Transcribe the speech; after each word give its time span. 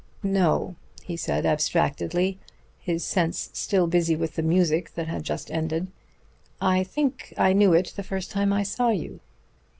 "No," 0.23 0.77
he 1.03 1.15
said, 1.15 1.45
abstractedly, 1.45 2.39
his 2.79 3.03
sense 3.03 3.51
still 3.53 3.85
busy 3.85 4.15
with 4.15 4.33
the 4.35 4.41
music 4.41 4.95
that 4.95 5.07
had 5.07 5.21
just 5.21 5.51
ended. 5.51 5.91
"I 6.59 6.83
think 6.83 7.35
I 7.37 7.53
knew 7.53 7.73
it 7.73 7.93
the 7.95 8.01
first 8.01 8.31
time 8.31 8.51
I 8.51 8.63
saw 8.63 8.89
you." 8.89 9.19